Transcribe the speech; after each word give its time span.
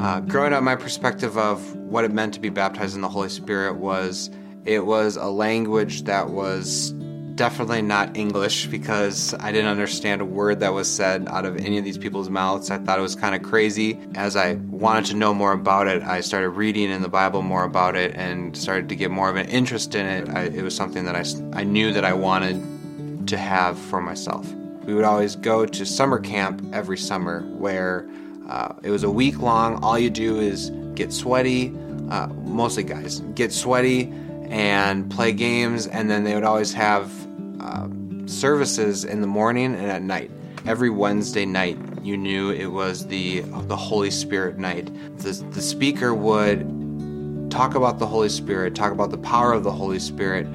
Uh, 0.00 0.20
growing 0.20 0.52
up, 0.52 0.62
my 0.62 0.76
perspective 0.76 1.36
of 1.36 1.74
what 1.74 2.04
it 2.04 2.12
meant 2.12 2.32
to 2.32 2.40
be 2.40 2.50
baptized 2.50 2.94
in 2.94 3.00
the 3.00 3.08
Holy 3.08 3.28
Spirit 3.28 3.74
was 3.74 4.30
it 4.64 4.86
was 4.86 5.16
a 5.16 5.26
language 5.26 6.04
that 6.04 6.30
was 6.30 6.92
definitely 7.34 7.82
not 7.82 8.16
English 8.16 8.66
because 8.66 9.34
I 9.34 9.50
didn't 9.50 9.70
understand 9.70 10.20
a 10.20 10.24
word 10.24 10.60
that 10.60 10.72
was 10.72 10.88
said 10.88 11.26
out 11.28 11.44
of 11.44 11.56
any 11.56 11.78
of 11.78 11.84
these 11.84 11.98
people's 11.98 12.30
mouths. 12.30 12.70
I 12.70 12.78
thought 12.78 12.98
it 12.98 13.02
was 13.02 13.16
kind 13.16 13.34
of 13.34 13.42
crazy. 13.42 13.98
As 14.14 14.36
I 14.36 14.54
wanted 14.54 15.06
to 15.06 15.16
know 15.16 15.34
more 15.34 15.52
about 15.52 15.88
it, 15.88 16.02
I 16.02 16.20
started 16.20 16.50
reading 16.50 16.90
in 16.90 17.02
the 17.02 17.08
Bible 17.08 17.42
more 17.42 17.64
about 17.64 17.96
it 17.96 18.14
and 18.14 18.56
started 18.56 18.88
to 18.90 18.96
get 18.96 19.10
more 19.10 19.28
of 19.28 19.36
an 19.36 19.48
interest 19.48 19.96
in 19.96 20.06
it. 20.06 20.28
I, 20.28 20.44
it 20.44 20.62
was 20.62 20.76
something 20.76 21.06
that 21.06 21.16
I, 21.16 21.24
I 21.58 21.64
knew 21.64 21.92
that 21.92 22.04
I 22.04 22.12
wanted 22.12 23.26
to 23.28 23.36
have 23.36 23.76
for 23.76 24.00
myself. 24.00 24.52
We 24.84 24.94
would 24.94 25.04
always 25.04 25.34
go 25.34 25.66
to 25.66 25.84
summer 25.84 26.20
camp 26.20 26.62
every 26.72 26.98
summer 26.98 27.42
where 27.58 28.08
uh, 28.48 28.74
it 28.82 28.90
was 28.90 29.04
a 29.04 29.10
week 29.10 29.38
long. 29.38 29.82
All 29.82 29.98
you 29.98 30.10
do 30.10 30.38
is 30.40 30.70
get 30.94 31.12
sweaty, 31.12 31.74
uh, 32.10 32.28
mostly 32.28 32.82
guys, 32.82 33.20
get 33.34 33.52
sweaty 33.52 34.12
and 34.48 35.10
play 35.10 35.32
games, 35.32 35.86
and 35.86 36.10
then 36.10 36.24
they 36.24 36.34
would 36.34 36.44
always 36.44 36.72
have 36.72 37.12
uh, 37.60 37.88
services 38.26 39.04
in 39.04 39.20
the 39.20 39.26
morning 39.26 39.74
and 39.74 39.90
at 39.90 40.02
night. 40.02 40.30
Every 40.66 40.90
Wednesday 40.90 41.44
night, 41.46 41.78
you 42.02 42.16
knew 42.16 42.50
it 42.50 42.66
was 42.66 43.06
the 43.06 43.40
the 43.40 43.76
Holy 43.76 44.10
Spirit 44.10 44.58
night. 44.58 44.90
The, 45.18 45.32
the 45.50 45.60
speaker 45.60 46.14
would 46.14 47.50
talk 47.50 47.74
about 47.74 47.98
the 47.98 48.06
Holy 48.06 48.28
Spirit, 48.28 48.74
talk 48.74 48.92
about 48.92 49.10
the 49.10 49.18
power 49.18 49.52
of 49.52 49.62
the 49.64 49.72
Holy 49.72 49.98
Spirit, 49.98 50.46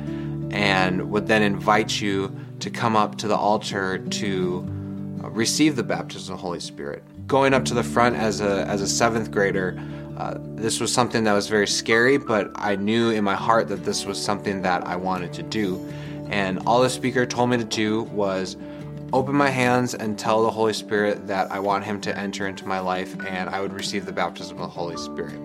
and 0.51 1.09
would 1.11 1.27
then 1.27 1.41
invite 1.41 2.01
you 2.01 2.35
to 2.59 2.69
come 2.69 2.95
up 2.95 3.17
to 3.17 3.27
the 3.27 3.35
altar 3.35 3.97
to 3.97 4.61
receive 5.29 5.75
the 5.75 5.83
baptism 5.83 6.33
of 6.33 6.39
the 6.39 6.45
Holy 6.45 6.59
Spirit 6.59 7.03
going 7.27 7.53
up 7.53 7.65
to 7.65 7.73
the 7.73 7.83
front 7.83 8.15
as 8.15 8.41
a 8.41 8.65
as 8.67 8.81
a 8.81 8.87
seventh 8.87 9.31
grader, 9.31 9.79
uh, 10.17 10.37
this 10.55 10.79
was 10.79 10.93
something 10.93 11.23
that 11.23 11.33
was 11.33 11.47
very 11.47 11.67
scary, 11.67 12.17
but 12.17 12.51
I 12.55 12.75
knew 12.75 13.09
in 13.09 13.23
my 13.23 13.35
heart 13.35 13.67
that 13.69 13.83
this 13.83 14.05
was 14.05 14.21
something 14.21 14.61
that 14.61 14.85
I 14.85 14.95
wanted 14.95 15.33
to 15.33 15.43
do. 15.43 15.83
And 16.29 16.59
all 16.67 16.81
the 16.81 16.89
speaker 16.89 17.25
told 17.25 17.49
me 17.49 17.57
to 17.57 17.63
do 17.63 18.03
was 18.03 18.57
open 19.11 19.35
my 19.35 19.49
hands 19.49 19.93
and 19.93 20.17
tell 20.17 20.43
the 20.43 20.51
Holy 20.51 20.73
Spirit 20.73 21.27
that 21.27 21.51
I 21.51 21.59
want 21.59 21.83
Him 21.83 22.01
to 22.01 22.17
enter 22.17 22.47
into 22.47 22.67
my 22.67 22.79
life 22.79 23.15
and 23.25 23.49
I 23.49 23.61
would 23.61 23.73
receive 23.73 24.05
the 24.05 24.13
baptism 24.13 24.57
of 24.57 24.63
the 24.63 24.67
Holy 24.67 24.97
Spirit. 24.97 25.39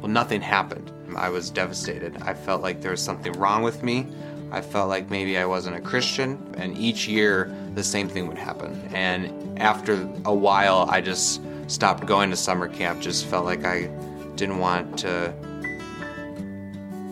Well, 0.00 0.08
nothing 0.08 0.40
happened. 0.40 0.92
I 1.16 1.28
was 1.28 1.50
devastated. 1.50 2.16
I 2.22 2.34
felt 2.34 2.62
like 2.62 2.80
there 2.80 2.90
was 2.90 3.02
something 3.02 3.32
wrong 3.32 3.62
with 3.62 3.82
me. 3.82 4.06
I 4.50 4.60
felt 4.60 4.88
like 4.88 5.10
maybe 5.10 5.38
I 5.38 5.44
wasn't 5.44 5.76
a 5.76 5.80
Christian, 5.80 6.54
and 6.56 6.76
each 6.78 7.08
year 7.08 7.52
the 7.76 7.84
same 7.84 8.08
thing 8.08 8.26
would 8.26 8.38
happen. 8.38 8.88
And 8.94 9.60
after 9.60 10.08
a 10.24 10.34
while, 10.34 10.88
I 10.90 11.02
just 11.02 11.42
stopped 11.68 12.06
going 12.06 12.30
to 12.30 12.36
summer 12.36 12.68
camp, 12.68 13.00
just 13.00 13.26
felt 13.26 13.44
like 13.44 13.66
I 13.66 13.90
didn't 14.34 14.58
want 14.58 14.98
to, 15.00 15.32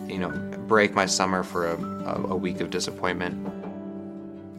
you 0.07 0.17
know, 0.17 0.31
break 0.67 0.95
my 0.95 1.05
summer 1.05 1.43
for 1.43 1.67
a, 1.67 2.31
a 2.31 2.35
week 2.35 2.61
of 2.61 2.71
disappointment. 2.71 3.51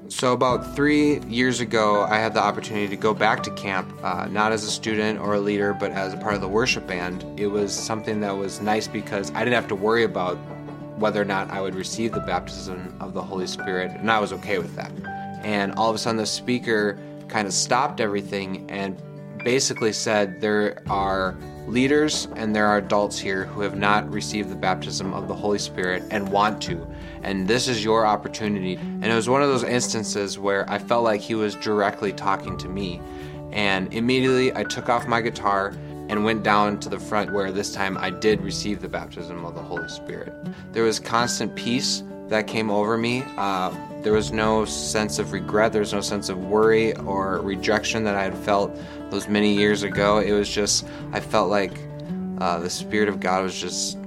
So, 0.09 0.33
about 0.33 0.77
three 0.77 1.19
years 1.23 1.59
ago, 1.59 2.05
I 2.05 2.19
had 2.19 2.33
the 2.33 2.41
opportunity 2.41 2.87
to 2.87 2.97
go 2.97 3.13
back 3.13 3.43
to 3.43 3.51
camp, 3.51 3.93
uh, 4.05 4.27
not 4.27 4.53
as 4.53 4.63
a 4.63 4.71
student 4.71 5.19
or 5.19 5.35
a 5.35 5.41
leader, 5.41 5.75
but 5.75 5.91
as 5.91 6.15
a 6.15 6.17
part 6.17 6.37
of 6.37 6.41
the 6.41 6.49
worship 6.49 6.87
band. 6.87 7.25
It 7.37 7.49
was 7.49 7.75
something 7.75 8.21
that 8.21 8.37
was 8.37 8.61
nice 8.61 8.87
because 8.87 9.33
I 9.33 9.41
didn't 9.41 9.55
have 9.55 9.67
to 9.69 9.75
worry 9.75 10.05
about 10.05 10.37
whether 10.99 11.21
or 11.21 11.25
not 11.25 11.51
I 11.51 11.61
would 11.61 11.75
receive 11.75 12.13
the 12.13 12.21
baptism 12.21 12.97
of 13.01 13.13
the 13.13 13.23
Holy 13.23 13.49
Spirit, 13.49 13.91
and 13.91 14.09
I 14.09 14.21
was 14.21 14.33
okay 14.33 14.59
with 14.59 14.77
that. 14.77 14.93
And 15.43 15.73
all 15.75 15.89
of 15.91 15.97
a 15.97 15.99
sudden, 15.99 16.17
the 16.17 16.27
speaker 16.27 16.99
kind 17.29 17.47
of 17.47 17.53
stopped 17.53 18.01
everything 18.01 18.71
and 18.71 19.01
basically 19.45 19.93
said 19.93 20.41
there 20.41 20.83
are 20.89 21.37
leaders 21.67 22.29
and 22.37 22.55
there 22.55 22.67
are 22.67 22.79
adults 22.79 23.19
here 23.19 23.45
who 23.45 23.61
have 23.61 23.77
not 23.77 24.09
received 24.11 24.49
the 24.49 24.57
baptism 24.57 25.13
of 25.13 25.29
the 25.29 25.35
Holy 25.35 25.59
Spirit 25.59 26.03
and 26.11 26.29
want 26.29 26.63
to. 26.63 26.87
And 27.23 27.47
this 27.49 27.69
is 27.69 27.85
your 27.85 28.07
opportunity. 28.07 28.75
And 28.77 29.05
it 29.05 29.15
was 29.15 29.29
one 29.29 29.43
of 29.43 29.49
those 29.49 29.65
instances 29.65 30.39
where 30.39 30.69
I 30.71 30.79
felt 30.79 31.05
like 31.05 31.21
he 31.21 31.35
was 31.35 31.55
directly 31.57 32.13
talking 32.13 32.57
to 32.59 32.69
me. 32.69 33.01
And 33.53 33.93
immediately 33.93 34.55
I 34.55 34.65
took 34.65 34.89
off 34.89 35.07
my 35.07 35.21
guitar 35.21 35.75
and 36.09 36.25
went 36.25 36.45
down 36.45 36.79
to 36.81 36.89
the 36.89 37.01
front 37.01 37.33
where 37.33 37.51
this 37.51 37.73
time 37.73 37.97
I 37.99 38.11
did 38.11 38.41
receive 38.43 38.81
the 38.81 38.89
baptism 38.89 39.45
of 39.45 39.55
the 39.55 39.63
Holy 39.63 39.89
Spirit. 39.89 40.33
There 40.73 40.85
was 40.85 41.01
constant 41.01 41.55
peace 41.57 42.05
that 42.29 42.47
came 42.47 42.71
over 42.71 42.97
me. 42.97 43.25
Uh, 43.37 43.75
there 44.07 44.13
was 44.13 44.31
no 44.31 44.65
sense 44.65 45.19
of 45.19 45.33
regret, 45.33 45.73
there 45.73 45.81
was 45.81 45.93
no 45.93 46.01
sense 46.01 46.29
of 46.29 46.39
worry 46.39 46.95
or 46.99 47.41
rejection 47.41 48.05
that 48.05 48.15
I 48.15 48.23
had 48.23 48.39
felt 48.39 48.71
those 49.11 49.27
many 49.27 49.53
years 49.53 49.83
ago. 49.83 50.21
It 50.21 50.31
was 50.31 50.49
just, 50.49 50.87
I 51.11 51.19
felt 51.19 51.51
like 51.51 51.73
uh, 52.39 52.61
the 52.61 52.71
Spirit 52.71 53.09
of 53.09 53.19
God 53.19 53.43
was 53.43 53.61
just 53.61 53.99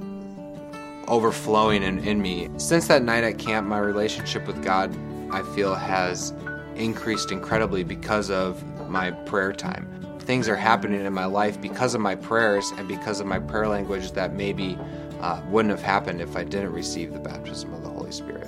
overflowing 1.09 1.83
in, 1.83 1.99
in 2.07 2.21
me. 2.21 2.47
Since 2.55 2.87
that 2.87 3.03
night 3.03 3.25
at 3.25 3.39
camp, 3.39 3.67
my 3.67 3.79
relationship 3.79 4.47
with 4.47 4.63
God, 4.63 4.97
I 5.33 5.41
feel, 5.53 5.75
has 5.75 6.33
increased 6.77 7.33
incredibly 7.33 7.83
because 7.83 8.31
of 8.31 8.63
my 8.89 9.11
prayer 9.11 9.51
time 9.51 9.85
things 10.21 10.47
are 10.47 10.55
happening 10.55 11.03
in 11.03 11.11
my 11.11 11.25
life 11.25 11.59
because 11.59 11.93
of 11.93 11.99
my 11.99 12.15
prayers 12.15 12.71
and 12.77 12.87
because 12.87 13.19
of 13.19 13.25
my 13.27 13.39
prayer 13.39 13.67
language 13.67 14.11
that 14.11 14.31
maybe 14.31 14.77
uh, 15.19 15.41
wouldn't 15.49 15.71
have 15.71 15.81
happened 15.81 16.21
if 16.21 16.37
I 16.37 16.45
didn't 16.45 16.71
receive 16.71 17.11
the 17.11 17.19
baptism 17.19 17.73
of 17.73 17.81
the 17.81 17.89
Holy 17.89 18.11
Spirit. 18.11 18.47